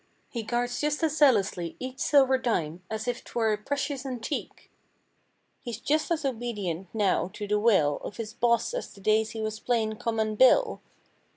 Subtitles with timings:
[0.31, 4.71] He guards just as zealously each silver dime As if 'twere a precious antique.
[5.61, 9.41] He's just as obedient now to the will Of his boss as the days he
[9.41, 10.81] was plain, common "Bill."